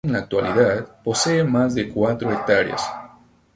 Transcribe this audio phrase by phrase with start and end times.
[0.07, 2.81] En la actualidad posee más de cuatro hectáreas.